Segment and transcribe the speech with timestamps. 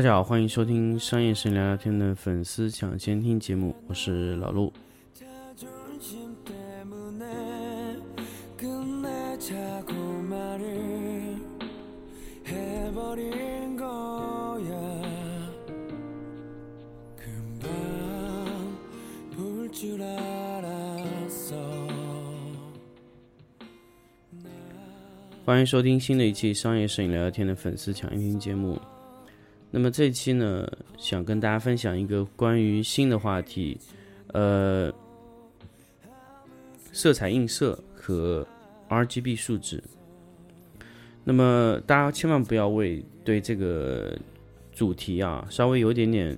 [0.00, 4.72] 大家好，欢迎收听商业神聊聊天的粉丝抢先听节目，我是老陆。
[25.44, 28.80] 欢迎收听新的一期商业摄影聊聊天的粉丝抢先听节目。
[29.70, 33.78] 那么这期呢，想跟大家分享一个关于新的话题，
[34.32, 34.92] 呃，
[36.92, 38.46] 色彩映射和
[38.88, 39.82] RGB 数值。
[41.22, 44.18] 那么大家千万不要为对这个
[44.72, 46.36] 主题啊稍微有点点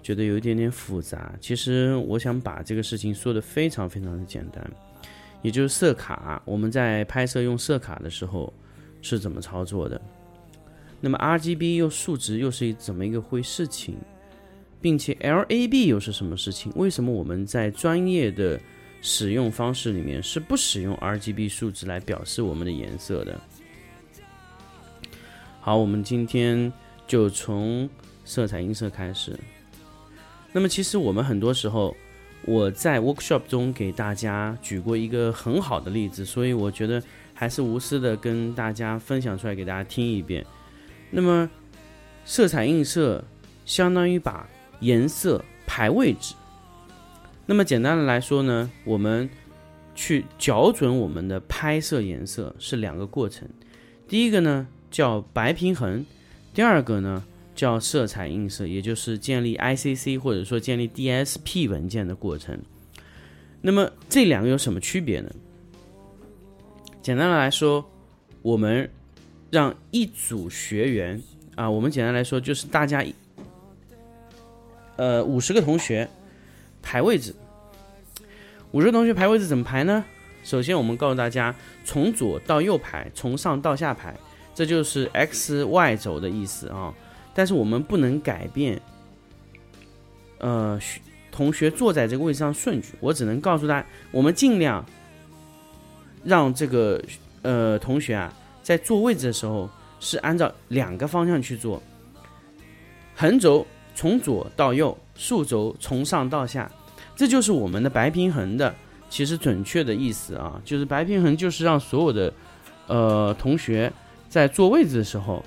[0.00, 1.34] 觉得有一点点复杂。
[1.40, 4.70] 其实我想把这个事情说的非常非常的简单，
[5.42, 8.52] 也就是色卡，我们在拍摄用色卡的时候
[9.02, 10.00] 是怎么操作的。
[11.00, 13.96] 那么 RGB 又数值又是怎么一个回事情，
[14.80, 16.70] 并且 LAB 又是什么事情？
[16.76, 18.60] 为什么我们在专业的
[19.00, 23.40] 使用方式里面是不使用 RGB 数值来表示我们的颜色的？
[25.60, 26.72] 好，我们今天
[27.06, 27.88] 就从
[28.24, 29.38] 色彩音色开始。
[30.52, 31.96] 那么其实我们很多时候，
[32.44, 40.44] 我在 workshop 中给大家举过一个很好的例子，所以我觉得还是无私的跟大家分享出来给大家听一遍。
[41.10, 41.50] 那么，
[42.24, 43.24] 色彩映射
[43.66, 46.34] 相当于把颜色排位置。
[47.46, 49.28] 那么简单的来说呢，我们
[49.94, 53.48] 去校准我们的拍摄颜色是两个过程。
[54.06, 56.06] 第一个呢叫白平衡，
[56.54, 57.24] 第二个呢
[57.56, 62.60] 叫色彩映射，也就是建立 ICC 或者说建立 DSP 文件的过程。
[63.62, 65.30] 那么这两个有什么区别呢？
[67.02, 67.90] 简单的来说，
[68.42, 68.88] 我们。
[69.50, 71.20] 让一组学员
[71.56, 73.04] 啊，我们简单来说就是大家，
[74.96, 76.08] 呃，五十个同学
[76.80, 77.34] 排位置。
[78.70, 80.04] 五十个同学排位置怎么排呢？
[80.44, 84.16] 首先，我们告诉大家从左到右排，从上到下排，
[84.54, 86.94] 这就是 X Y 轴的意思啊。
[87.34, 88.80] 但是我们不能改变，
[90.38, 90.78] 呃，
[91.32, 92.94] 同学坐在这个位置上顺序。
[93.00, 94.86] 我只能告诉他，我们尽量
[96.22, 97.02] 让这个
[97.42, 98.32] 呃同学啊。
[98.62, 101.82] 在坐位置的时候是按照两个方向去做，
[103.16, 106.70] 横轴从左到右，竖轴从上到下，
[107.16, 108.74] 这就是我们的白平衡的
[109.08, 112.32] 其实准确的意思啊，就是白平衡就是让所有的
[112.86, 113.92] 呃同学
[114.28, 115.44] 在坐位置的时候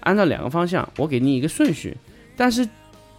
[0.00, 1.96] 按照两个方向，我给你一个顺序，
[2.36, 2.68] 但是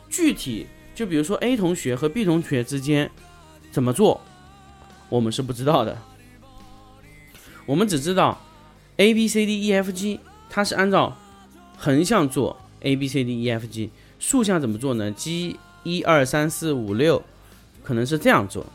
[0.09, 3.09] 具体就比如说 A 同学和 B 同学之间
[3.71, 4.21] 怎么做，
[5.09, 5.97] 我们是不知道的，
[7.65, 8.37] 我们只知道。
[8.97, 10.19] A B C D E F G，
[10.49, 11.15] 它是按照
[11.77, 17.23] 横向做 A B C D E F G，竖向怎么做呢？G 一二三四五六，
[17.83, 18.65] 可能是这样做。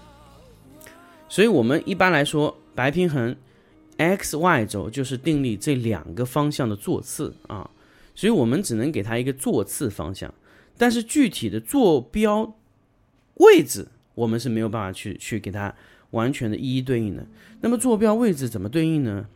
[1.29, 3.35] 所以我们一般来说，白平衡
[3.97, 7.69] X Y 轴就是定立这两个方向的座次啊，
[8.15, 10.33] 所以我们只能给它一个座次方向，
[10.79, 12.55] 但是具体的坐标
[13.35, 15.75] 位置，我们是没有办法去去给它
[16.11, 17.27] 完全的一一对应的。
[17.61, 19.27] 那么坐标位置怎么对应呢？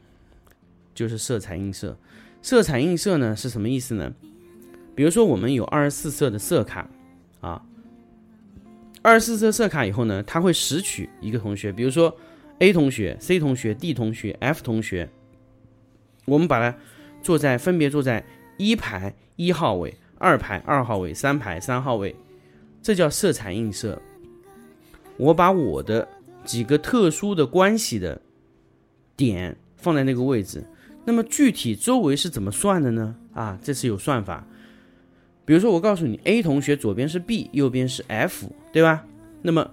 [0.97, 1.97] 就是色彩映射，
[2.41, 4.15] 色彩映射呢是什么意思呢？
[4.95, 6.89] 比如说我们有二十四色的色卡
[7.43, 7.63] 啊，
[9.03, 12.17] 二十四色色卡以后呢，它会拾取一个同学，比如说
[12.61, 15.11] A 同学、C 同学、D 同学、F 同学，
[16.25, 16.79] 我们把它
[17.21, 18.25] 坐在分别坐在
[18.57, 22.17] 一排一号位、二排二号位、三排三号位，
[22.81, 24.01] 这叫色彩映射。
[25.19, 26.09] 我把我的
[26.43, 28.23] 几个特殊的关系的
[29.15, 30.65] 点放在那个位置。
[31.09, 33.15] 那么具体周围是怎么算的呢？
[33.33, 34.45] 啊，这是有算法。
[35.45, 39.07] 比如说，我告诉你，A 同学左边是 B，右边是 F，对吧？
[39.41, 39.71] 那么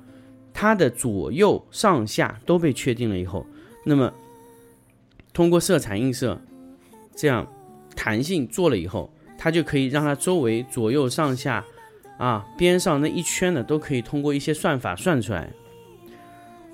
[0.54, 3.48] 它的左右上下都被确定了以后，
[3.84, 4.14] 那么
[5.34, 6.40] 通过色彩映射
[7.16, 7.52] 这样
[7.96, 11.66] 弹性做了以后，它就可以让它周围左右上下
[12.20, 15.52] 啊边上那一圈的都可以通过一些算法算出来。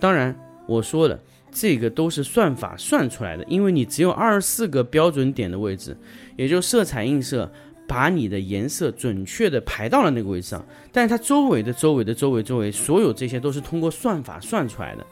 [0.01, 1.17] 当然，我说了。
[1.51, 5.97] 这个都是算法算出来的，因为你只有二十四个标准点的位置，
[6.37, 7.51] 也就色彩映射
[7.87, 15.05] 把你的颜色准确的排到了那个位置上，但是它周围的周围的周围周围，所有这些都是通过算法算出来的。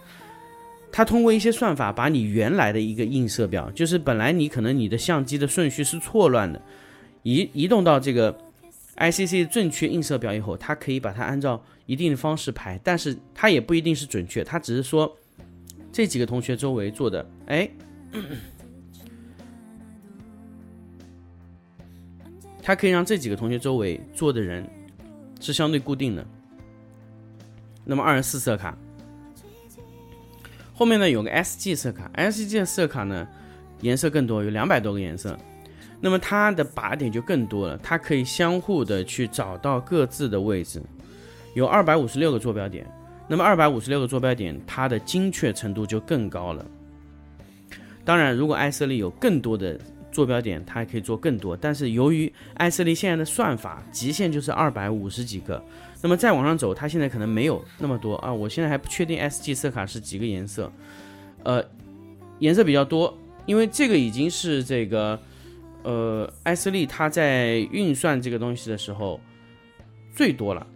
[0.91, 6.61] 它通过一些算法把你原来的一个映射表，就是本来你可能你的相机的顺序是错乱的，
[7.23, 8.37] 移移动到这个
[8.97, 15.17] ICC 正确映射表以后，它可以把它按照一定的方式排，但是它也不一定是准确，它只是说。
[15.97, 17.67] 这几个同学周围坐的，哎，
[22.61, 24.63] 它可以让这几个同学周围坐的人
[25.39, 26.23] 是相对固定的。
[27.83, 28.77] 那么二十四色卡，
[30.71, 33.27] 后面呢有个 SG 色卡，SG 色卡呢
[33.81, 35.35] 颜色更多，有两百多个颜色。
[35.99, 40.79] 那么它的靶点就更多了，它可以相互的去找到各自的位置，
[41.55, 42.85] 有二百五十六个坐标点。
[43.27, 46.65] 那么二百五十六个坐标点，它的精确程度就更高了。
[48.05, 49.79] 当然，如果艾瑟利有更多的
[50.11, 51.55] 坐标点，它还可以做更多。
[51.55, 55.61] 但是由于艾瑟利现在的算法极限就是二百五十几个，
[56.01, 58.33] 那么再往上走，它现在可能没有那么多啊。
[58.33, 60.71] 我现在还不确定 SG 色卡是几个颜色，
[61.43, 61.63] 呃，
[62.39, 65.19] 颜色比较多，因为这个已经是这个。
[65.83, 69.21] 呃，艾斯利它在运算这个东西的时候
[70.13, 70.67] 最多了。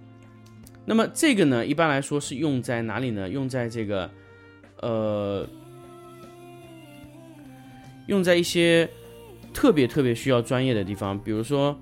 [0.86, 3.30] 那么这个呢，一般来说是用在哪里呢？
[3.30, 4.10] 用在这个
[4.81, 5.48] 呃，
[8.07, 8.89] 用在一些
[9.54, 11.78] 特别特别需要专业的地方，比如说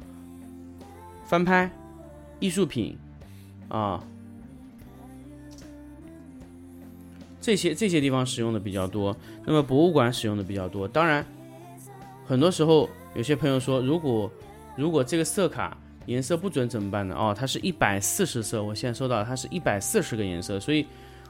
[1.26, 1.72] 翻拍、
[2.40, 2.98] 艺术品
[3.68, 4.04] 啊，
[7.40, 9.16] 这些这些地方使用的比较多。
[9.46, 10.88] 那么博物馆使用的比较多。
[10.88, 11.26] 当然，
[12.26, 12.90] 很多时候。
[13.16, 14.32] 有些朋友说，如果
[14.78, 15.76] 如果这个色卡
[16.10, 17.16] 颜色不准怎么办呢？
[17.16, 20.86] 哦，它是一百四十色，我现在收到它是一百四十个颜色，所以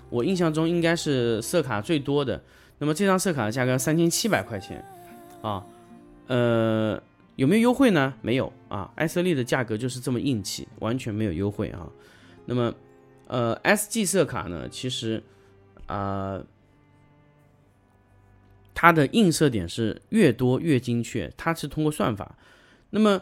[0.10, 2.42] 我印象中应该是色卡最多的。
[2.78, 4.84] 那么这张色卡的价格三千七百块钱
[5.42, 5.66] 啊，
[6.28, 7.02] 呃，
[7.36, 8.14] 有没有优惠呢？
[8.22, 11.90] 没有啊，艾瑟丽的价格就是这么硬气，完全没有优惠啊。
[12.46, 12.74] 那么
[13.28, 15.22] 呃，SG 色卡呢，其实
[15.88, 16.42] 啊。
[18.81, 22.38] 它的映射点是越多越精确，它是通过算法。
[22.92, 23.22] 那么，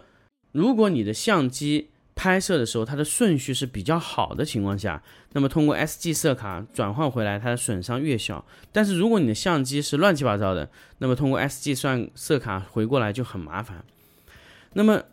[0.57, 8.43] 如果你的相机拍摄的时候，它的顺序是比较好的情况下，那么通过 SG 色卡转换回来，它的损伤越小。
[8.71, 13.85] 但是如果你的相机是乱七八糟的，那么通过 SG 算色卡回过来就很麻烦。
[14.73, 15.03] 那么，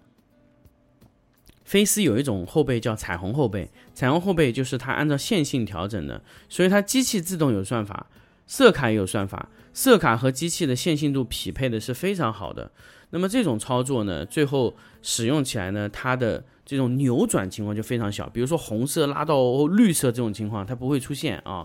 [1.62, 8.06] 菲斯有一种后背叫彩虹后背，彩虹后背就是它按照线性调整的，所以它机器自动有算法，
[8.46, 9.50] 色卡也有算法。
[9.74, 12.70] 色卡和机器的线性度匹配的是非常好的，
[13.14, 18.28] 那么这种操作呢，最后使用起来呢，它的这种扭转情况就非常小。
[18.30, 21.64] 比如说红色拉到绿色这种情况，它不会出现啊。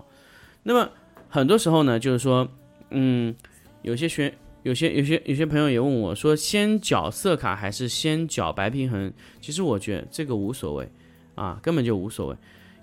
[0.61, 0.87] 那么
[1.27, 2.47] 很多时候呢，就是说，
[2.91, 3.35] 嗯，
[3.81, 4.31] 有些学，
[4.61, 9.11] 有些有些有些朋友也问我说，先缴色卡还是先缴白平衡？
[9.41, 10.87] 其实我觉得这个无所谓
[11.33, 12.35] 啊，根本就无所谓，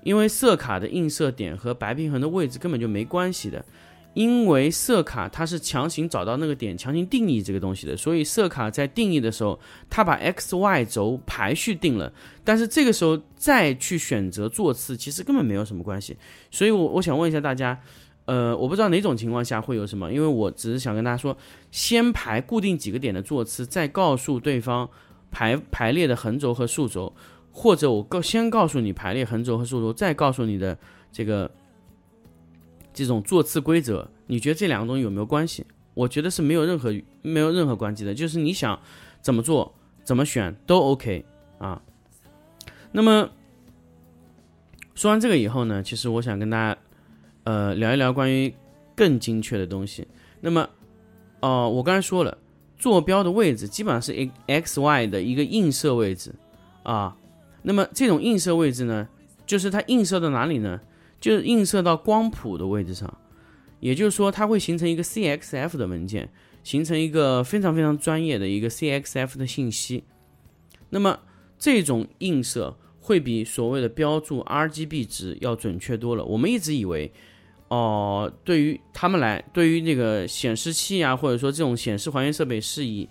[0.03, 3.65] 因为色卡的映射点和白平衡的位置根本就没关系的。
[4.17, 9.61] 因为色卡它是强行找到那个点，强行定义这个东西的，所以色卡在定义的时候，
[9.91, 12.11] 它把 x y 轴排序定了。
[12.43, 16.17] 但是这个时候再去选择座次，其实根本没有什么关系。
[16.51, 17.79] 所以，我我想问一下大家，
[18.25, 21.37] 呃，我不知道哪种情况下会有什么，因为我只是想跟大家说，
[21.71, 24.89] 先排固定几个点的座次，再告诉对方
[25.31, 27.15] 排排列的横轴和竖轴，
[27.53, 30.79] 或者我告先告诉你排列横轴和竖轴，再告诉你的
[31.13, 31.51] 这个。
[32.97, 35.65] 这种座次规则，你觉得这两个东西有没有关系？
[35.93, 38.79] 我觉得是没有任何没有任何关系的，就是你想
[39.21, 41.25] 怎么做怎么选都 OK
[41.59, 41.81] 啊。
[42.93, 43.29] 那么
[44.95, 46.79] 说完这个以后呢，其实我想跟大家
[47.45, 48.55] 呃聊一聊关于
[48.95, 50.09] 更精确的东西。
[50.41, 50.67] 那么
[51.41, 52.39] 哦，我刚才说了，
[52.79, 56.35] 坐标的位置基本上是 x y 的一个映射位置
[56.83, 57.15] 啊。
[57.63, 59.07] 那么这种映射位置呢，
[59.45, 60.81] 就是它映射到哪里呢？
[61.21, 63.19] 就是映射到光谱的位置上，
[63.81, 66.29] 也就是说，它会形成一个 CXF 的文件，
[66.63, 70.05] 形成一个非常非常专业的一个 CXF 的信息。
[70.91, 71.19] 那么
[71.59, 76.25] 这种映射会比所谓的标注 RGB 值要准确多了。
[76.25, 77.11] 我们一直以为，
[77.69, 83.09] 哦，对于他们来，对于那个显示器啊，或者说这种显示还原设备是以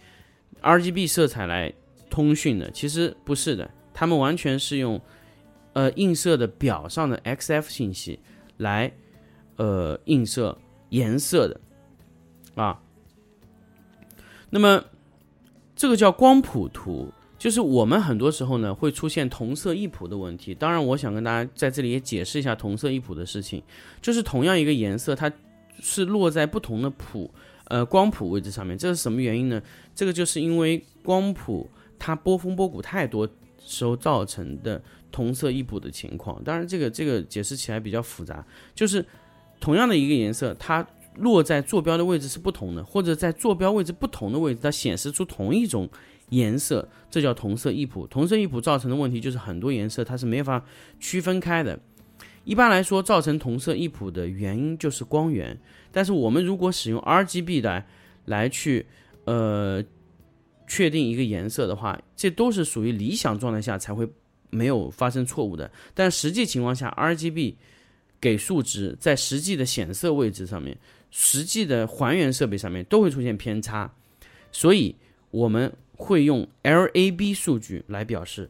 [0.62, 1.74] RGB 色彩来
[2.10, 5.02] 通讯的，其实不是的，他们完全是用。
[5.76, 8.18] 呃，映射的表上的 XF 信息
[8.60, 8.90] 来，
[9.58, 11.60] 呃，映射颜色的
[12.56, 12.80] 啊。
[14.50, 14.82] 那么
[15.76, 20.56] 这个叫光谱图，就是我们很多时候呢会出现同色异谱的问题。
[20.56, 23.62] 当然，我想跟大家在这里也解释一下同色异谱的事情，
[24.02, 25.30] 就是同样一个颜色，它
[25.82, 27.30] 是落在不同的谱，
[27.66, 28.78] 呃，光谱位置上面。
[28.78, 29.62] 这是什么原因呢？
[29.94, 33.28] 这个就是因为光谱它波峰波谷太多
[33.60, 34.82] 时候造成的。
[35.16, 39.06] 同色异谱的情况，当然这个这个解释起来比较复杂，就是
[39.62, 45.90] 同样的一个颜色，它落在坐标的位置是不同的，或者在坐标位置不同的位置，它显示出同一种
[46.32, 48.06] 颜色，这叫同色异谱。
[48.08, 50.62] 同色异谱造成的问题就是很多颜色它是没法
[51.00, 51.80] 区分开的。
[52.44, 55.58] 一般来说，造成同色异谱的原因就是光源，
[55.94, 57.88] 但是我们如果使用 RGB 来
[58.26, 58.86] 来去
[59.24, 59.82] 呃
[60.68, 64.06] 确定一个颜色的话，这都是属于理想状态下才会
[64.56, 65.70] 没有发生错误的。
[65.94, 67.56] 但实际情况下，RGB
[68.22, 70.78] 给数值在实际的显色位置上面，
[71.12, 73.94] 实际的还原设备上面都会出现偏差，
[74.52, 74.96] 所以
[75.32, 78.50] 我们会用 LAB 数据来表示。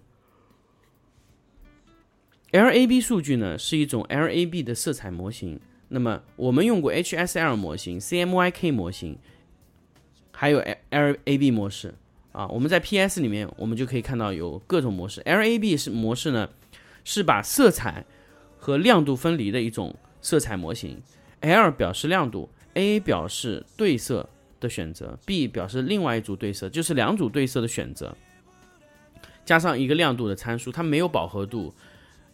[2.51, 5.59] LAB 数据呢是一种 LAB 的色彩模型。
[5.89, 9.17] 那么我们用过 HSL 模型、CMYK 模型，
[10.31, 11.93] 还有 LAB 模式
[12.35, 12.47] 啊。
[12.47, 15.21] 我们在 PS 里面，我们就可以看到有各种模式。
[15.21, 16.49] LAB 是模式呢，
[17.03, 18.05] 是把色彩
[18.57, 21.01] 和亮度分离的一种色彩模型。
[21.41, 28.15] L 表示亮度，A 表示对色的选择，B 表示另外一组对色，就是两组对色的选择，
[29.45, 31.73] 加上一个亮度的参数，它没有饱和度。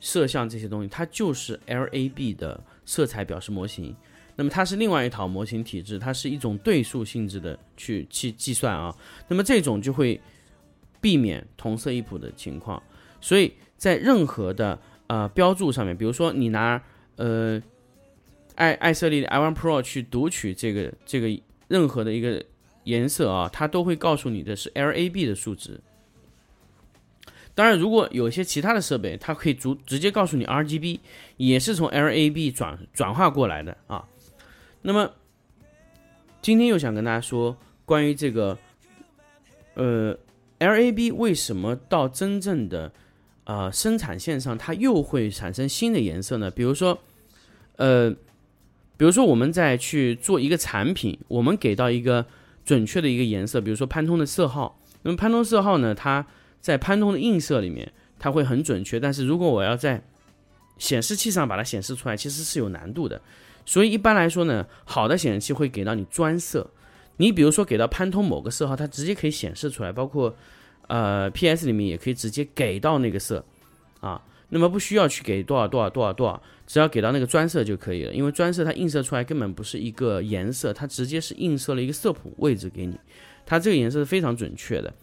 [0.03, 3.95] 色相这些东西，它就是 LAB 的色彩表示模型。
[4.41, 8.91] 那么它是另外一套模型体制，它是一种对数性质的去去计算啊。
[9.27, 10.19] 那么这种就会
[10.99, 12.81] 避免同色异谱的情况。
[13.21, 16.81] 所以在任何的呃标注上面，比如说你拿
[17.17, 17.61] 呃
[18.55, 22.43] 爱爱色丽的 i1 Pro 去读取这个这个任何的一个
[22.85, 25.79] 颜色啊，它都会告诉你的是 LAB 的数值。
[27.53, 30.99] 当然，如果有些其他的设备，它可以直直接告诉你 RGB，
[31.37, 34.07] 也是从 LAB 转转化过来的啊。
[34.81, 35.11] 那么
[36.41, 38.57] 今天又想跟大家说关于这个，
[39.75, 40.17] 呃
[40.59, 42.91] ，LAB 为什么到真正的
[43.43, 46.49] 呃生产线上它又会产生新的颜色呢？
[46.49, 46.97] 比如说，
[47.75, 48.09] 呃，
[48.97, 52.25] 比如说我们在去做一个产品，我们给到一个
[52.65, 56.25] 准确的一个颜色，比如说潘通的色号，那么潘通色号呢，它
[56.59, 60.03] 在潘通的映射里面，它会很准确，但是如果我要在
[60.77, 63.21] 显示器上把它显示出来，其实是有难度的。
[63.65, 66.69] 所以一般来说呢，好的显示器会给到你专色。
[67.17, 70.35] 你比如说给到潘通某个色号，它直接可以显示出来，包括
[70.87, 73.45] 呃 PS 里面也可以直接给到那个色
[73.99, 74.21] 啊。
[74.49, 78.13] 那么不需要去给多少多少多少多少，只要给到那个专色就可以了。
[78.13, 82.99] 因为专色它映射出来根本不是一个颜色，它直接是映射了一个色谱位置给你，
[83.45, 84.93] 它这个颜色是非常准确的。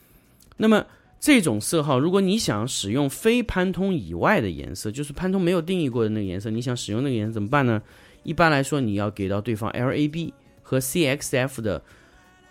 [0.59, 0.85] 那么
[1.19, 7.81] 这种色号，如果你想使用非潘通以外的颜色，就是潘通没有定义过的那个颜色，你想使用那个颜色怎么办呢？
[8.29, 11.83] 一般来说，你要给到对方 LAB 和 CXF 的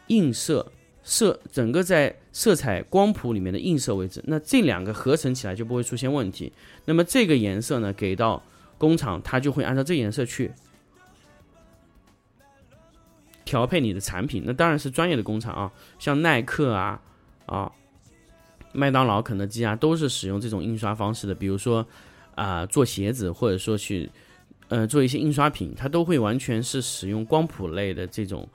[0.07, 0.71] 映射
[1.03, 6.51] 色，整个在色彩光谱里面的映射位置，那这两个合成起来就不会出现问题。
[6.85, 8.41] 那么这个颜色呢，给到
[8.79, 10.51] 工厂，它就会按照这颜色去
[13.45, 14.41] 调配你的产品。
[14.47, 16.99] 那当然是专业的工厂啊，像耐克啊
[17.45, 17.71] 啊。
[18.73, 21.33] 麦当劳、肯德基啊，都是使用这种印刷方式的。
[21.33, 21.85] 比如说，
[22.35, 24.09] 啊，做鞋子或者说去，
[24.69, 28.47] 呃，做一些印刷品，它都会完全是使用光谱类的这种，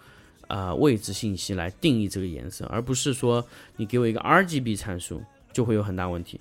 [0.47, 3.45] 啊，位置信息来定义这个颜色，而不是说
[3.77, 6.41] 你给我一个 RGB 参数就会有很大问题。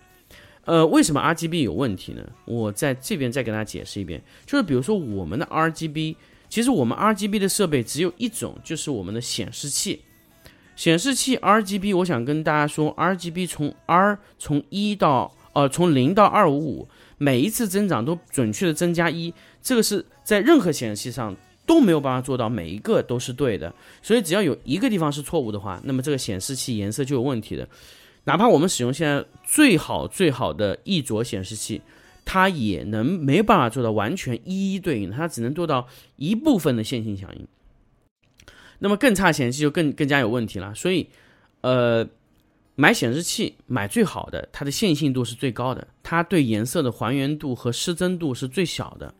[0.65, 2.21] 呃，为什么 RGB 有问题呢？
[2.45, 6.15] 我在这边再给大家解释一遍，就是比如说我们的 RGB，
[6.49, 10.01] 其实我们 RGB 的设备只有一种，就是我们的显示器。
[10.75, 16.87] 显示器 RGB，我想跟大家说，RGB 从 R 从一到呃从零到二五五，
[17.21, 21.35] 每一次增长都准确的增加一，这个是在任何显示器上
[21.67, 23.71] 都没有办法做到，每一个都是对的。
[24.01, 27.69] 所以只要有一个地方是错误的话，那么这个显示器颜色就有问题的。
[28.23, 31.79] 哪怕我们使用现在最好最好的一卓显示器，
[32.25, 37.47] 它也能没办法做到完全一一对应，它只能做到一部分的线性响应。
[38.79, 41.07] 那么更差显示器就更更加有问题了，所以，
[41.61, 42.03] 呃，
[42.81, 49.13] 买显示器买最好的，它的线性度是最高的，它对颜色的还原度和失真度是最小的，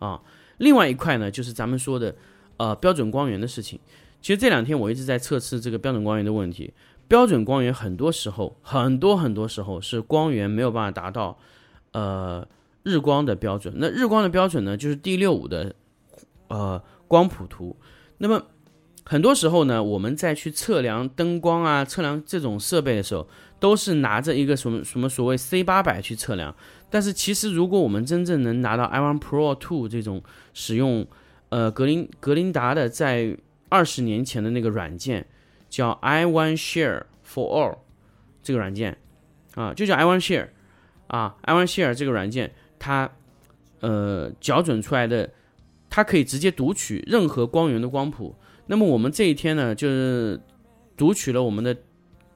[0.00, 0.20] 啊，
[0.58, 2.16] 另外一块呢就是咱们说的，
[2.56, 3.78] 呃，标准光源的事情。
[4.20, 6.74] 其实这两天我一直在测试这个标准光源的问题，
[7.06, 11.38] 标准光源很多时候很多很多时候是光源没有办法达到，
[11.92, 12.44] 呃，
[12.82, 13.72] 日光的标准。
[13.76, 15.72] 那日光的标准呢，就是 D 六五的，
[16.48, 17.76] 呃，光谱图。
[18.18, 18.42] 那么
[19.08, 23.28] 很多时候呢，我们在去测量灯光啊、测量这种设备的时候，
[23.60, 26.52] 都是拿着一个什么什么所谓 C 八百去测量。
[26.90, 30.20] 但是其实，如果我们真正能拿到 iOne Pro Two 这种
[30.52, 31.06] 使用，
[31.50, 33.36] 呃，格林格林达的在
[33.68, 35.24] 二十年前的那个软件，
[35.68, 37.78] 叫 iOne Share for All
[38.42, 38.98] 这个软件
[39.54, 40.48] 啊，就叫 iOne Share
[41.06, 43.08] 啊，iOne Share 这个软件，它
[43.78, 45.30] 呃校准出来的，
[45.88, 48.34] 它可以直接读取任何光源的光谱。
[48.66, 50.40] 那么我们这一天呢，就是
[50.96, 51.76] 读取了我们的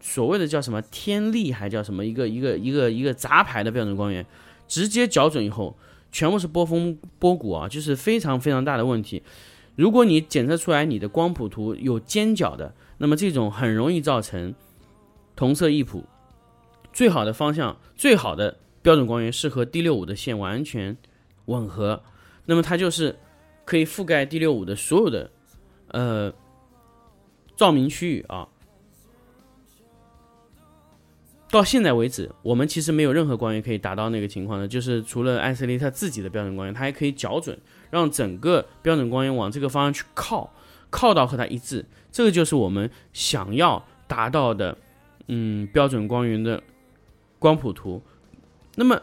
[0.00, 4.24] 所谓的叫什么天力，还叫什么一个一个一个一个杂牌的标准光源，
[4.68, 5.76] 直接校准以后，
[6.12, 9.22] 全部是波峰波谷啊，就是非常非常大的问题。
[9.76, 14.54] 如果你检测出来你的光谱图有尖角的，那么这种很容易造成
[15.34, 16.04] 同色异谱，
[16.92, 20.96] 最好的方向，最好的标准光源是和 D 六五的线完全
[21.46, 22.02] 吻合，
[22.46, 23.16] 那么它就是
[23.64, 25.30] 可以覆盖 D 六五的所有的
[25.92, 26.32] 呃
[27.56, 28.48] 照明区域啊。
[31.50, 37.58] 到现在为止，我们其实没有任何光源可以达到那个情况的，就是除了艾斯利它自己的标准光源，它还可以校准，
[37.90, 40.52] 让整个标准光源往这个方向去靠，
[40.90, 41.84] 靠到和它一致。
[42.12, 44.78] 这个就是我们想要达到的，
[45.26, 46.62] 嗯，标准光源的
[47.40, 48.00] 光谱图。
[48.76, 49.02] 那么，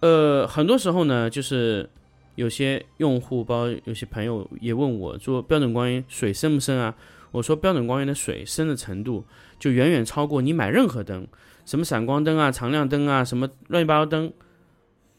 [0.00, 1.88] 呃，很多时候呢，就是
[2.38, 6.94] 有些用户包有些朋友也问我说，标准光源水深不深啊？
[7.32, 9.24] 我说，标准光源的水深的程度
[9.58, 11.26] 就远远超过你买任何灯。
[11.66, 14.32] 什么闪光灯啊、常亮灯啊、什么乱七八糟灯，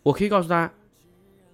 [0.03, 0.71] 我可以告诉他，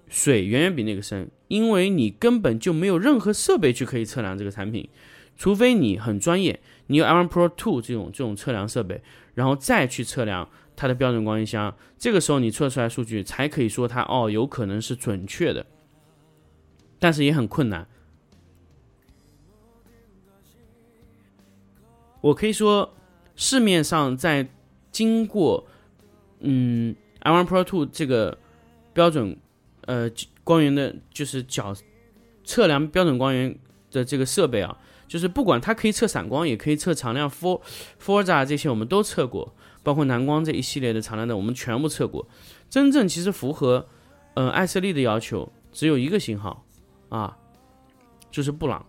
[0.07, 4.87] 水远远比那个深，因为你根本就没有任何设备去可以测量这个产品，
[5.35, 9.01] 除非你很专业，你有 iOne Pro Two 这种这种测量设备，
[9.33, 15.65] 然后再去测量它的标准光源箱，这个时候你测出来数据才可以说它哦有可能是准确的，
[16.99, 17.87] 但是也很困难。
[22.21, 22.91] 我可以说
[23.35, 24.47] 市面上在
[24.91, 25.67] 经过，
[26.39, 28.35] 嗯，iOne Pro Two 这个
[28.93, 29.37] 标准，
[29.81, 30.09] 呃，
[30.43, 31.75] 光源的，就是角
[32.43, 33.55] 测量标准光源
[33.91, 34.75] 的这个设备啊，
[35.07, 37.61] 就是不管它可以测闪光，也可以测常亮 For
[38.01, 39.53] Forza 这些，我们都测过，
[39.85, 42.27] 包括蓝光这一系列的常亮灯，我们全部测过。
[42.69, 43.87] 真正其实符合，
[44.33, 46.65] 嗯，艾斯利的要求只有一个型号
[47.07, 47.37] 啊，
[48.29, 48.85] 就是布朗。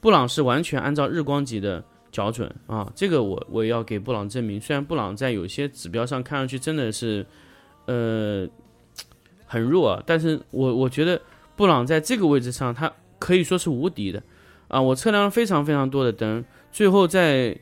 [0.00, 1.82] 布朗是完全按照日光级的。
[2.12, 4.60] 校准啊，这个我我要给布朗证明。
[4.60, 7.24] 虽然布朗在有些指标上看上去真的是，
[7.86, 8.48] 呃，
[9.46, 11.22] 很弱，但是我我觉得
[11.54, 14.20] 布朗在这个位置上，它可以说是无敌的
[14.66, 14.82] 啊！
[14.82, 17.56] 我测量了非常非常多的灯，最后在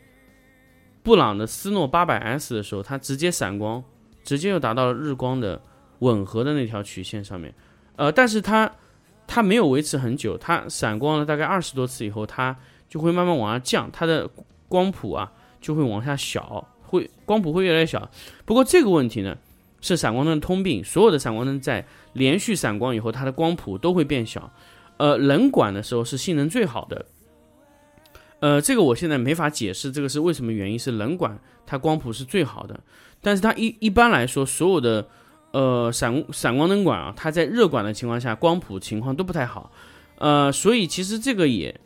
[1.03, 3.83] 布朗的斯诺八百 S 的时候，它直接闪光，
[4.23, 5.61] 直接又达到了日光的
[6.01, 7.55] 吻合的那条曲线上面。
[7.97, 8.71] 呃，但是它
[9.27, 12.57] 它没有维持很久，它闪光了大概二十多次以后，它。
[12.89, 14.27] 就会慢慢往下降，它的
[14.67, 15.31] 光谱啊
[15.61, 18.11] 就会往下小，会光谱会越来越小。
[18.47, 19.37] 不过这个问题呢
[19.83, 24.51] 是闪光灯的通病，所有的闪光灯在连续闪光以后，它的光谱都会变小。
[24.97, 27.05] 呃，冷管的时候是性能最好的。
[28.41, 32.79] 呃，这个我现在没法解释这个是为什么原因，是冷管它光谱是最好的，
[33.21, 35.09] 但是它一一般来说所有的
[35.53, 39.73] 呃闪闪光灯管啊，它在热管的情况下光谱情况都不太好。
[40.19, 41.79] 呃，所以其实这个也。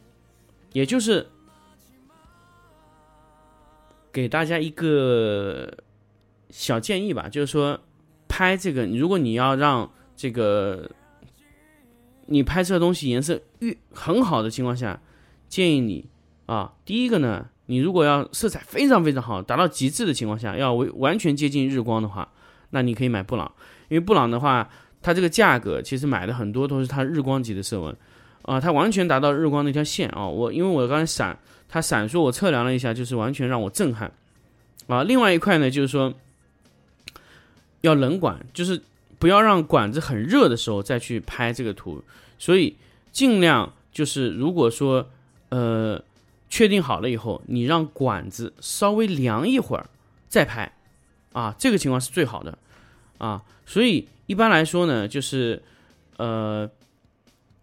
[0.75, 1.27] 也就是
[4.11, 5.71] 给大家一个
[6.49, 7.79] 小建议吧，就是说
[8.27, 10.91] 拍这个，如果你要让这个
[12.25, 14.99] 你拍摄东西颜色越很好的情况下，
[15.47, 16.09] 建议你
[16.53, 22.29] 啊，第一个呢，你如果要色彩非常非常好，达到极致的情况下，要完完全接近日光的话，
[22.71, 23.51] 那你可以买布朗，
[23.89, 24.69] 因为布朗的话，
[25.01, 27.97] 它这个价格其实买的很多都是它日光级的色温。
[28.43, 30.27] 啊，它完全达到日光那条线啊！
[30.27, 31.39] 我因为我刚才闪，
[31.69, 34.11] 它闪烁，我测量了一下，就是完全让我震撼
[34.89, 35.05] 啊！
[35.05, 36.13] 另外一块呢，就是说
[37.83, 38.83] 要冷管，就是
[39.21, 42.03] 不要让管子很热的时候再去拍这个图，
[42.37, 42.75] 所以
[43.13, 45.09] 尽量就是如果说
[45.51, 46.03] 呃
[46.53, 49.89] 确定好了以后，你让管子稍微凉一会儿
[50.29, 50.71] 再拍
[51.33, 52.59] 啊，这个情况是最好的
[53.17, 53.43] 啊！
[53.65, 55.63] 所以一般来说呢，就是
[56.19, 56.71] 呃。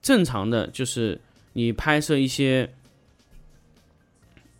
[0.02, 1.19] 正常的就是
[1.52, 2.73] 你拍摄一些，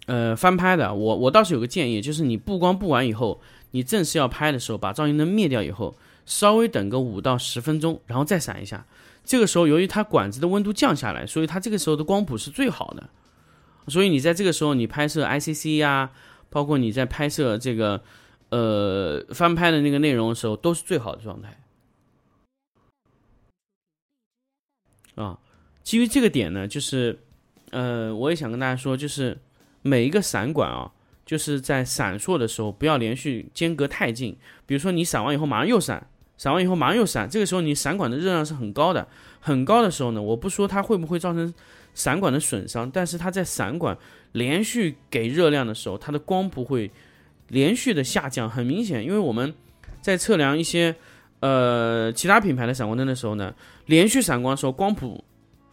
[0.06, 3.40] 呃，翻拍的，我我倒是有个建议，就是你布光布完以后，
[3.72, 8.86] 你正式要拍的时候，把照明灯灭掉以后，稍微等个五到十分钟，然后再闪一下。
[9.24, 13.10] 这个时候，由于它管子的温度降下来，所以它这个时候的光谱是最好的。
[13.90, 16.12] 所以你在这个时候，你拍摄 ICC 呀，
[16.50, 18.02] 包括你在拍摄这个
[18.50, 21.60] 呃翻拍的那个内容的时候，都是最好的状态。
[25.16, 25.38] 啊，
[25.84, 27.20] 基于这个点呢，就是，
[27.72, 29.38] 呃，我也想跟大家说，就是
[29.82, 30.92] 每一个闪管啊，
[31.26, 34.38] 就是在闪烁的时候不要连续间隔太近。
[34.66, 39.10] 比如说你闪完以后马上又闪，闪完以后马上又闪，这个时候你闪管的热量是很高的，
[39.42, 41.54] 很高的时候呢，我不说它会不会造成
[41.94, 43.98] 闪管的损伤，但是它在闪管
[44.32, 46.90] 连续给热量的时候，它的光谱会
[47.48, 49.54] 连续的下降，很明显，因为我们
[50.02, 50.96] 在测量一些。
[51.42, 55.24] 呃，其他品牌的闪光灯的时候呢，连续闪光的时候，光谱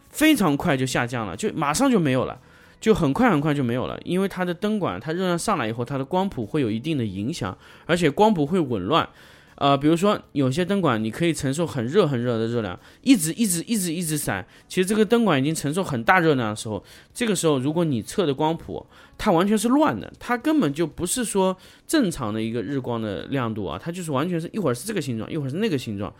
[0.09, 2.39] 非常快就下降了，就马上就没有了，
[2.79, 3.99] 就很快很快就没有了。
[4.05, 9.09] 因为它的灯管它热量上来以后，它的光谱会有一定的影响，而且光谱会紊乱。
[9.59, 18.85] 呃，比如说有些灯管你可以承受很热很热的热量，一直一直一直一直闪，其实这个灯管已经承受很大热量的时候，这个时候如果你测的光谱
[19.17, 26.13] 它完全是乱的，它根本就不是说正常的一个日光的亮度啊，它就是完全是一会儿是这个形状，一会儿是那个形状，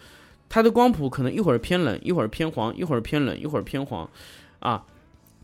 [0.49, 4.09] 它的光谱可能一会儿偏冷，一会儿偏黄，一会儿偏冷，一会儿偏黄，
[4.59, 4.83] 啊。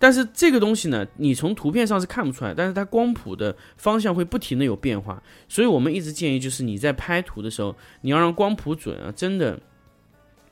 [0.04, 9.58] 但是这个东西呢，你从图片上是看不出来，但是它光谱的方向会不停的有变化，所以我们一直建议就是你在拍图的时候，你要让光谱准啊，真的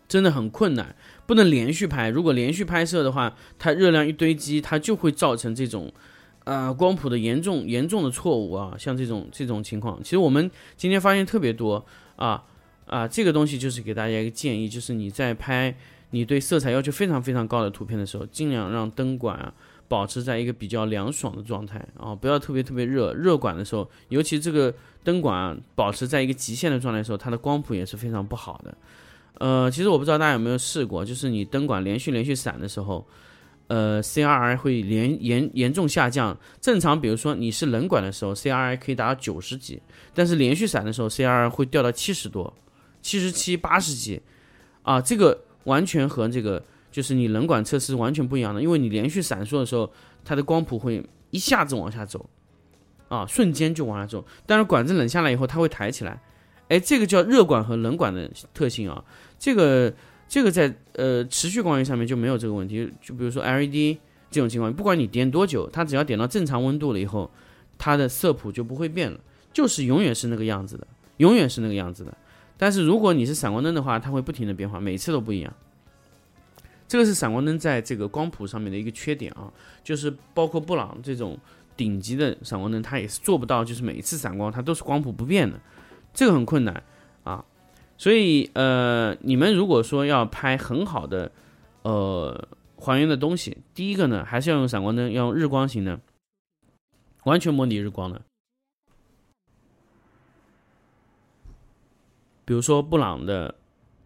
[0.07, 2.07] 真的很困难，不能连续拍。
[2.07, 5.91] 如果连续拍摄的话，它热量一堆积，它就会造成这种
[6.45, 11.85] 呃光谱的严重严重的错误啊，像这种这种情况，其实我们今天发现特别多
[12.15, 12.41] 啊
[12.85, 15.75] 啊，这个东西就是给大家一个建议，就是你在拍。
[16.11, 19.51] 你对色彩要求非常非常高的图片的时候，尽量让灯管啊
[19.87, 23.13] 保持在一个比较凉爽的状态啊，不要特别特别热。
[23.13, 28.77] 热管的时候，尤其这个灯管保持在一个极限的状态的时候，它的光谱也是非常不好的。
[29.39, 33.05] 呃，其实我不知道大家有没有试过，就是你灯管连续连续闪的时候，
[33.67, 36.37] 呃，CRI 会连严严重下降。
[36.59, 39.81] 正常比如说你是冷管的时候，CRI 可以达到九十几，
[40.13, 42.53] 但是连续闪的时候，CRI 会掉到七十多、
[43.01, 44.21] 七十七、八十几
[44.83, 45.37] 啊，这个。
[45.65, 49.89] 完全和这个就是你冷管测试完全不一样的，因为你连续闪烁的时候，
[50.25, 52.29] 它的光谱会一下子往下走，
[53.07, 54.25] 啊，瞬间就往下走。
[54.45, 56.21] 但是管子冷下来以后，它会抬起来，
[56.67, 59.03] 哎，这个叫热管和冷管的特性啊。
[59.39, 59.93] 这个
[60.27, 62.91] 这个在呃持续光源上面就没有这个问题。
[63.01, 63.97] 就比如说 LED
[64.29, 67.31] 这种情况，不管你点多久，它只要点到正常温度了以后，
[67.77, 69.19] 它的色谱就不会变了，
[69.53, 70.85] 就是永远是那个样子的，
[71.17, 72.17] 永远是那个样子的。
[72.61, 75.51] 但是如果你是闪光灯的话，它会不停的变化，每次都不一样。
[76.87, 79.51] 这个是闪光灯在这个光谱上面的一个缺点啊，
[79.83, 81.35] 就是包括布朗这种
[81.75, 85.59] 顶级的闪光灯，它也是做不到，就是每一次闪光它都是光谱不变的，
[86.13, 86.83] 这个很困难
[87.23, 87.43] 啊。
[87.97, 91.31] 所以呃，你们如果说要拍很好的
[91.81, 95.99] 呃还原的东西，第一个呢，还是要用闪光灯，要用日光型的，
[97.23, 98.21] 完全模拟日光的。
[102.51, 103.55] 比如说布朗的，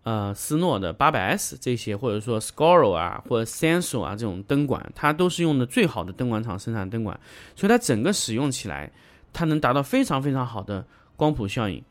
[0.04, 7.20] 呃，斯诺的八百 S 这些，或者说 Scoro 啊，或者 Senso 啊这种灯管，它都是用的最好的灯管厂生产灯管，
[7.56, 8.92] 所以它整个使用起来，
[9.34, 11.84] 它能达到非常非常好的光谱效应。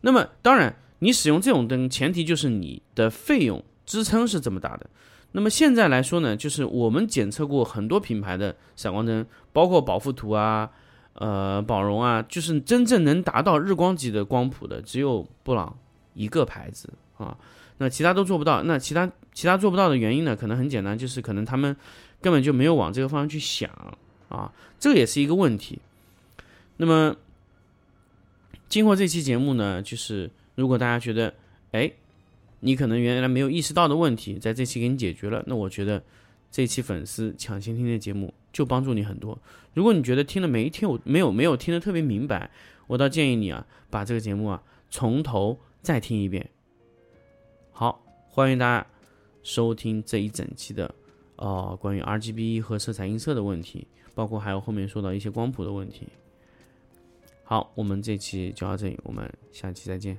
[0.00, 4.90] 那么，当然，你使用这种灯，前提就是你的费用支撑是这么大的。
[5.30, 10.68] 那么现在来说呢，就是我们检测过很多品牌的闪光灯，包括宝富图啊。
[11.18, 15.76] 呃，宝荣啊，就是真正能达到日光级的光谱的，只有布朗
[16.14, 17.36] 一个牌子啊。
[17.78, 18.62] 那其他都做不到。
[18.62, 20.36] 那其他其他做不到的原因呢？
[20.36, 21.74] 可能很简单，就是可能他们
[22.20, 23.70] 根本就没有往这个方向去想
[24.28, 24.52] 啊。
[24.78, 25.78] 这也是一个问题。
[26.76, 27.16] 那么
[28.68, 31.32] 经过这期节目呢，就是如果大家觉得，
[31.72, 31.90] 哎，
[32.60, 36.02] 你可能原来没有意识到的问题，在这期给你解决了，那我觉得
[36.50, 38.32] 这期粉丝抢先听的节目。
[38.56, 39.38] 就帮助你很多。
[39.74, 42.50] 如果你觉得听了没听，没有没有听得特别明白，
[42.86, 46.48] 我倒建议你啊，把这个节目啊从头再听一遍。
[47.70, 48.86] 好，欢迎大家
[49.42, 50.94] 收听这一整期的，
[51.36, 56.08] 呃，关于 RGB 和色彩音色的问题，包括还有后面说到一些光谱的问题。
[57.44, 60.18] 好，我们这期就到这里，我们下期再见。